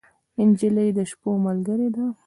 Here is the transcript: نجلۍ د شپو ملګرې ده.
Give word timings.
نجلۍ 0.49 0.89
د 0.97 0.99
شپو 1.09 1.31
ملګرې 1.45 1.89
ده. 1.95 2.05